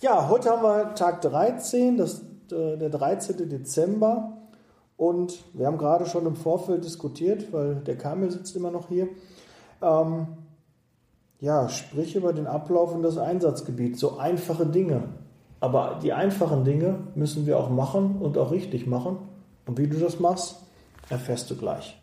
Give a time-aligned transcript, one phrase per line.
[0.00, 2.20] Ja, heute haben wir Tag 13, das,
[2.52, 3.48] äh, der 13.
[3.48, 4.36] Dezember.
[4.98, 9.08] Und wir haben gerade schon im Vorfeld diskutiert, weil der Kamil sitzt immer noch hier.
[9.80, 10.26] Ähm,
[11.40, 13.98] ja, sprich über den Ablauf und das Einsatzgebiet.
[13.98, 15.04] So einfache Dinge.
[15.60, 19.16] Aber die einfachen Dinge müssen wir auch machen und auch richtig machen.
[19.64, 20.56] Und wie du das machst,
[21.08, 21.98] erfährst du gleich.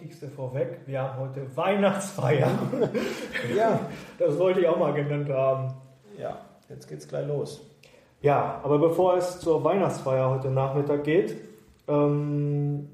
[0.00, 2.48] Das Allerwichtigste vorweg, wir haben heute Weihnachtsfeier.
[3.54, 3.80] Ja,
[4.18, 5.74] Das wollte ich auch mal genannt haben.
[6.18, 6.38] ja,
[6.68, 7.60] jetzt geht's gleich los.
[8.22, 11.36] Ja, aber bevor es zur Weihnachtsfeier heute Nachmittag geht,
[11.86, 12.88] ähm,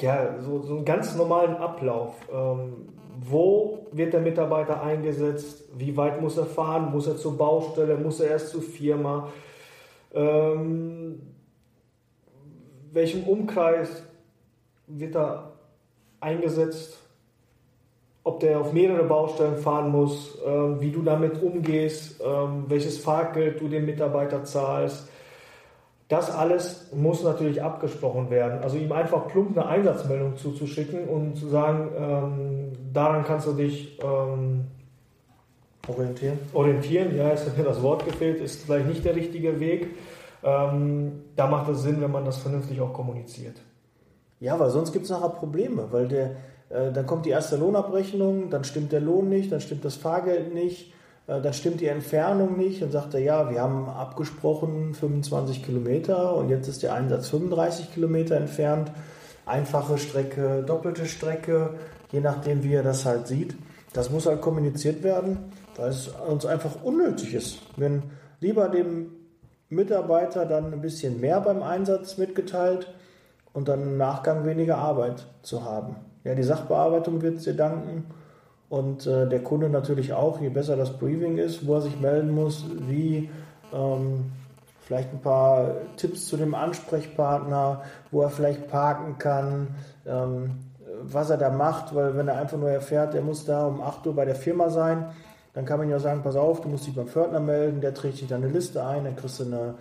[0.00, 2.14] ja, so, so einen ganz normalen Ablauf.
[2.32, 5.64] Ähm, wo wird der Mitarbeiter eingesetzt?
[5.76, 6.92] Wie weit muss er fahren?
[6.92, 7.96] Muss er zur Baustelle?
[7.96, 9.28] Muss er erst zur Firma?
[10.14, 11.20] Ähm,
[12.92, 14.02] welchem Umkreis
[14.86, 15.49] wird er
[16.20, 16.98] eingesetzt?
[18.22, 23.60] Ob der auf mehrere Baustellen fahren muss, ähm, wie du damit umgehst, ähm, welches Fahrgeld
[23.60, 25.08] du dem Mitarbeiter zahlst.
[26.08, 28.62] Das alles muss natürlich abgesprochen werden.
[28.62, 33.98] Also ihm einfach plump eine Einsatzmeldung zuzuschicken und zu sagen, ähm, daran kannst du dich
[34.02, 34.66] ähm,
[35.88, 36.38] Orientieren.
[36.52, 37.16] orientieren.
[37.16, 39.96] Ja, es hat mir das Wort gefehlt, ist vielleicht nicht der richtige Weg.
[40.42, 43.56] Ähm, da macht es Sinn, wenn man das vernünftig auch kommuniziert.
[44.40, 46.30] Ja, weil sonst gibt es nachher Probleme, weil der,
[46.70, 50.54] äh, dann kommt die erste Lohnabrechnung, dann stimmt der Lohn nicht, dann stimmt das Fahrgeld
[50.54, 50.94] nicht,
[51.26, 56.34] äh, dann stimmt die Entfernung nicht, dann sagt er, ja, wir haben abgesprochen 25 Kilometer
[56.36, 58.90] und jetzt ist der Einsatz 35 Kilometer entfernt.
[59.44, 61.74] Einfache Strecke, doppelte Strecke,
[62.10, 63.56] je nachdem, wie er das halt sieht.
[63.92, 67.58] Das muss halt kommuniziert werden, weil es uns einfach unnötig ist.
[67.76, 68.04] Wenn
[68.40, 69.10] lieber dem
[69.68, 72.86] Mitarbeiter dann ein bisschen mehr beim Einsatz mitgeteilt
[73.52, 75.96] und dann im Nachgang weniger Arbeit zu haben.
[76.24, 78.06] Ja, die Sachbearbeitung wird dir danken
[78.68, 82.34] und äh, der Kunde natürlich auch, je besser das Briefing ist, wo er sich melden
[82.34, 83.30] muss, wie
[83.72, 84.32] ähm,
[84.82, 89.68] vielleicht ein paar Tipps zu dem Ansprechpartner, wo er vielleicht parken kann,
[90.06, 90.58] ähm,
[91.02, 94.06] was er da macht, weil wenn er einfach nur erfährt, er muss da um 8
[94.06, 95.06] Uhr bei der Firma sein,
[95.54, 98.20] dann kann man ja sagen, pass auf, du musst dich beim Pförtner melden, der trägt
[98.20, 99.74] dich dann eine Liste ein, dann kriegst du eine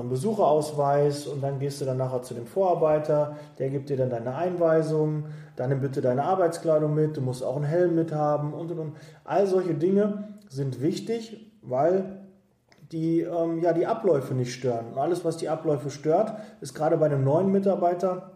[0.00, 4.34] Besucherausweis und dann gehst du dann nachher zu dem Vorarbeiter, der gibt dir dann deine
[4.34, 5.24] Einweisung,
[5.56, 8.78] dann nimm bitte deine Arbeitskleidung mit, du musst auch einen Helm mit haben und und
[8.78, 8.96] und.
[9.24, 12.22] All solche Dinge sind wichtig, weil
[12.90, 14.86] die ähm, ja die Abläufe nicht stören.
[14.92, 18.32] Und alles, was die Abläufe stört, ist gerade bei einem neuen Mitarbeiter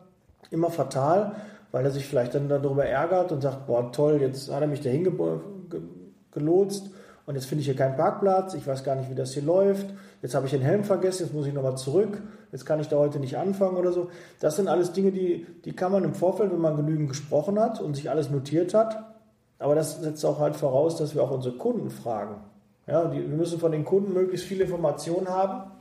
[0.51, 1.37] immer fatal,
[1.73, 4.83] weil er sich vielleicht dann darüber ärgert und sagt, boah toll, jetzt hat er mich
[4.83, 5.13] dahin ge
[5.71, 5.81] ge
[6.33, 6.91] gelotst
[7.27, 9.87] und jetzt finde ich hier keinen Parkplatz, ich weiß gar nicht, wie das hier läuft,
[10.23, 12.23] jetzt habe ich den Helm vergessen, jetzt muss ich nochmal zurück,
[12.53, 14.11] jetzt kann ich da heute nicht anfangen oder so.
[14.39, 17.81] Das sind alles Dinge, die, die kann man im Vorfeld, wenn man genügend gesprochen hat
[17.81, 19.05] und sich alles notiert hat,
[19.59, 22.37] aber das setzt auch halt voraus, dass wir auch unsere Kunden fragen.
[22.87, 25.73] Ja, die, wir müssen von den Kunden möglichst viele Informationen haben.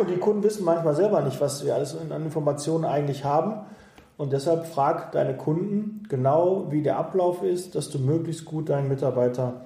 [0.00, 3.64] Und die Kunden wissen manchmal selber nicht, was wir alles an Informationen eigentlich haben.
[4.16, 8.88] Und deshalb frag deine Kunden genau, wie der Ablauf ist, dass du möglichst gut deinen
[8.88, 9.62] Mitarbeiter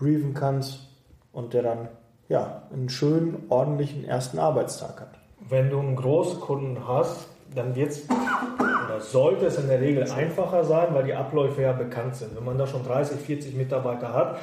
[0.00, 0.88] briefen kannst
[1.32, 1.88] und der dann
[2.28, 5.18] ja, einen schönen, ordentlichen ersten Arbeitstag hat.
[5.48, 10.64] Wenn du einen Großkunden hast, dann wird es oder sollte es in der Regel einfacher
[10.64, 12.36] sein, weil die Abläufe ja bekannt sind.
[12.36, 14.38] Wenn man da schon 30, 40 Mitarbeiter hat,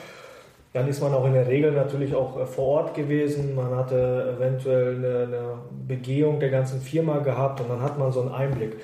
[0.74, 3.56] dann ist man auch in der Regel natürlich auch äh, vor Ort gewesen.
[3.56, 5.54] Man hatte eventuell eine, eine
[5.88, 8.78] Begehung der ganzen Firma gehabt und dann hat man so einen Einblick.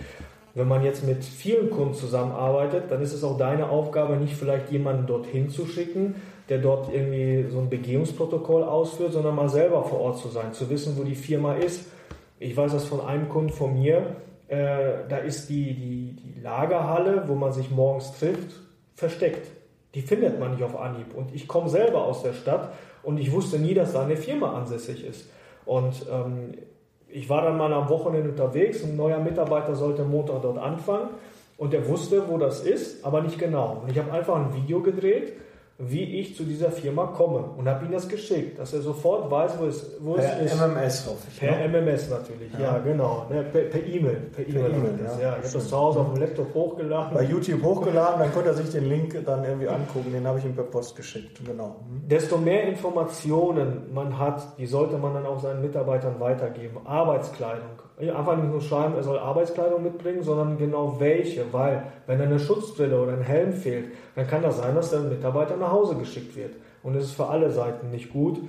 [0.56, 4.72] Wenn man jetzt mit vielen Kunden zusammenarbeitet, dann ist es auch deine Aufgabe, nicht vielleicht
[4.72, 6.16] jemanden dorthin zu schicken,
[6.50, 10.70] der dort irgendwie so ein Begehungsprotokoll ausführt, sondern mal selber vor Ort zu sein, zu
[10.70, 11.86] wissen, wo die Firma ist.
[12.40, 14.18] Ich weiß das von einem Kunden von mir,
[14.48, 18.60] äh, da ist die, die, die Lagerhalle, wo man sich morgens trifft,
[18.96, 19.50] versteckt.
[19.96, 21.14] Die findet man nicht auf Anhieb.
[21.16, 24.54] Und ich komme selber aus der Stadt und ich wusste nie, dass da eine Firma
[24.54, 25.30] ansässig ist.
[25.66, 26.54] Und ähm,
[27.08, 31.10] ich war dann mal am Wochenende unterwegs, ein neuer Mitarbeiter sollte Montag dort anfangen
[31.58, 33.82] und er wusste, wo das ist, aber nicht genau.
[33.84, 35.34] Und ich habe einfach ein Video gedreht,
[35.80, 39.54] wie ich zu dieser Firma komme und habe ihm das geschickt, dass er sofort weiß,
[39.60, 40.56] wo es, wo es Per ist.
[40.56, 41.40] MMS hoffe ich.
[41.40, 41.82] Per ne?
[41.82, 42.78] MMS natürlich, ja, Ja.
[42.78, 43.26] genau.
[43.30, 44.18] Ne, per E-Mail.
[44.36, 45.00] Per E-Mail.
[45.04, 45.24] Das, ja.
[45.24, 45.30] ja.
[45.38, 47.14] Ich habe das zu Hause auf dem Laptop hochgeladen.
[47.16, 50.12] Bei YouTube hochgeladen, dann konnte er sich den Link dann irgendwie angucken.
[50.14, 51.42] Den habe ich ihm per Post geschickt.
[51.44, 51.78] Genau.
[51.90, 52.08] Hm.
[52.08, 56.78] Desto mehr Informationen man hat, die sollte man dann auch seinen Mitarbeitern weitergeben.
[56.86, 57.82] Arbeitskleidung.
[58.00, 61.52] Einfach nicht nur schreiben, er soll Arbeitskleidung mitbringen, sondern genau welche.
[61.54, 63.86] Weil, wenn eine Schutzbrille oder ein Helm fehlt,
[64.16, 66.56] dann kann das sein, dass der Mitarbeiter nach Hause geschickt wird.
[66.82, 68.40] Und das ist für alle Seiten nicht gut.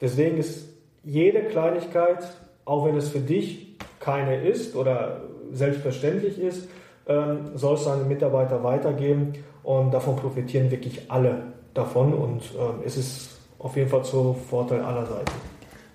[0.00, 0.68] Deswegen ist
[1.04, 2.26] jede Kleinigkeit,
[2.64, 5.20] auch wenn es für dich keine ist oder
[5.52, 6.68] selbstverständlich ist,
[7.06, 9.34] ähm, soll es deinen Mitarbeiter weitergeben.
[9.62, 11.42] und davon profitieren wirklich alle
[11.74, 15.45] davon und ähm, es ist auf jeden Fall zu Vorteil aller Seiten.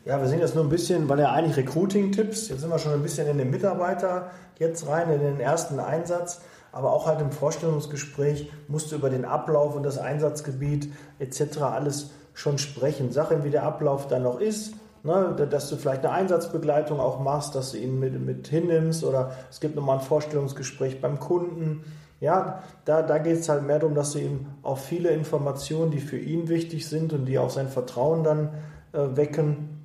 [0.04, 2.94] Ja, wir sehen jetzt nur ein bisschen, weil ja eigentlich Recruiting-Tipps, jetzt sind wir schon
[2.94, 7.32] ein bisschen in den Mitarbeiter jetzt rein, in den ersten Einsatz, aber auch halt im
[7.32, 11.62] Vorstellungsgespräch musst du über den Ablauf und das Einsatzgebiet etc.
[11.62, 13.12] alles schon sprechen.
[13.12, 17.54] Sag wie der Ablauf dann noch ist, ne, dass du vielleicht eine Einsatzbegleitung auch machst,
[17.54, 21.84] dass du ihn mit, mit hinnimmst oder es gibt nochmal ein Vorstellungsgespräch beim Kunden.
[22.20, 26.00] Ja, da, da geht es halt mehr darum, dass du ihm auch viele Informationen, die
[26.00, 28.50] für ihn wichtig sind und die auch sein Vertrauen dann
[28.94, 29.81] äh, wecken,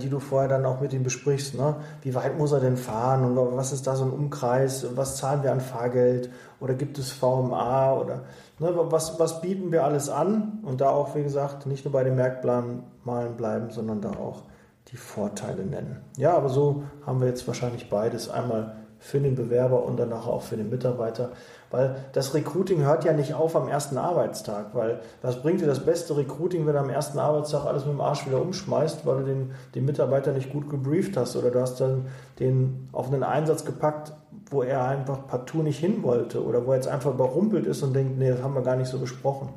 [0.00, 1.56] die du vorher dann auch mit ihm besprichst.
[1.56, 1.76] Ne?
[2.02, 4.86] Wie weit muss er denn fahren und was ist da so ein Umkreis?
[4.94, 6.30] Was zahlen wir an Fahrgeld
[6.60, 8.22] oder gibt es VMA oder
[8.60, 10.60] ne, was, was bieten wir alles an?
[10.62, 14.42] Und da auch, wie gesagt, nicht nur bei den Merkplan malen bleiben, sondern da auch
[14.88, 16.00] die Vorteile nennen.
[16.16, 18.30] Ja, aber so haben wir jetzt wahrscheinlich beides.
[18.30, 21.28] Einmal für den Bewerber und danach auch für den Mitarbeiter.
[21.70, 25.84] Weil das Recruiting hört ja nicht auf am ersten Arbeitstag, weil was bringt dir das
[25.84, 29.24] beste Recruiting, wenn du am ersten Arbeitstag alles mit dem Arsch wieder umschmeißt, weil du
[29.24, 32.06] den, den Mitarbeiter nicht gut gebrieft hast oder du hast dann
[32.40, 34.14] den auf einen Einsatz gepackt,
[34.50, 37.92] wo er einfach partout nicht hin wollte oder wo er jetzt einfach überrumpelt ist und
[37.92, 39.50] denkt, nee, das haben wir gar nicht so besprochen.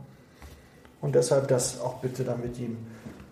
[0.99, 2.79] Und deshalb das auch bitte dann mit ihm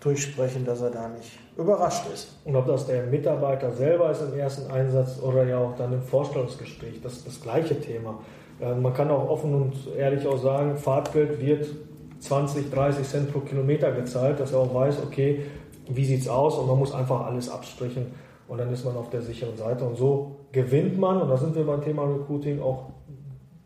[0.06, 2.38] durchsprechen, dass er da nicht überrascht ist.
[2.46, 6.02] Und ob das der Mitarbeiter selber ist im ersten Einsatz oder ja auch dann im
[6.02, 8.19] Vorstellungsgespräch, das ist das gleiche Thema.
[8.60, 11.68] Äh, man kann auch offen und ehrlich auch sagen, Fahrtgeld wird
[12.19, 15.42] 20, 30 Cent pro Kilometer gezahlt, dass er auch weiß, okay,
[15.90, 18.08] wie sieht es aus und man muss einfach alles absprechen
[18.48, 21.56] und dann ist man auf der sicheren Seite und so gewinnt man, und da sind
[21.56, 22.92] wir beim Thema Recruiting, auch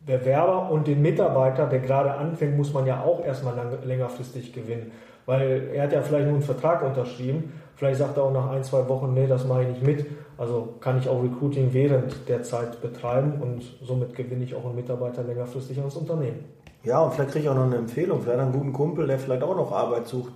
[0.05, 4.91] Bewerber und den Mitarbeiter, der gerade anfängt, muss man ja auch erstmal lang, längerfristig gewinnen.
[5.29, 7.53] Weil er hat ja vielleicht nur einen Vertrag unterschrieben.
[7.75, 10.07] Vielleicht sagt er auch nach ein, zwei Wochen, nee, das mache ich nicht mit.
[10.39, 14.73] Also kann ich auch Recruiting während der Zeit betreiben und somit gewinne ich auch einen
[14.73, 16.45] Mitarbeiter längerfristig ans Unternehmen.
[16.83, 18.23] Ja, und vielleicht kriege ich auch noch eine Empfehlung.
[18.23, 20.33] Vielleicht einen guten Kumpel, der vielleicht auch noch Arbeit sucht.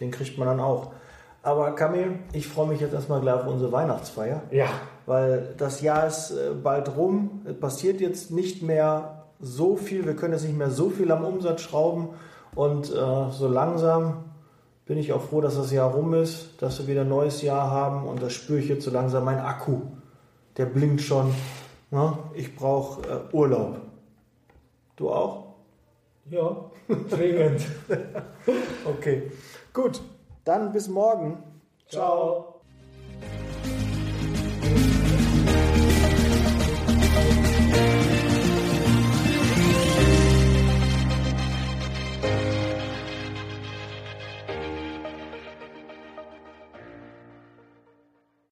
[0.00, 0.90] Den kriegt man dann auch.
[1.44, 4.42] Aber Kamil, ich freue mich jetzt erstmal gleich auf unsere Weihnachtsfeier.
[4.50, 4.70] Ja.
[5.06, 7.42] Weil das Jahr ist äh, bald rum.
[7.44, 10.04] Es passiert jetzt nicht mehr so viel.
[10.04, 12.08] Wir können jetzt nicht mehr so viel am Umsatz schrauben.
[12.56, 14.24] Und äh, so langsam
[14.92, 17.70] bin ich auch froh, dass das Jahr rum ist, dass wir wieder ein neues Jahr
[17.70, 19.24] haben und das spüre ich jetzt so langsam.
[19.24, 19.80] Mein Akku,
[20.58, 21.34] der blinkt schon.
[21.90, 22.18] Ne?
[22.34, 23.80] Ich brauche äh, Urlaub.
[24.96, 25.54] Du auch?
[26.28, 26.70] Ja,
[27.08, 27.62] dringend.
[28.84, 29.32] okay,
[29.72, 30.02] gut.
[30.44, 31.42] Dann bis morgen.
[31.88, 32.02] Ciao.
[32.02, 32.51] Ciao.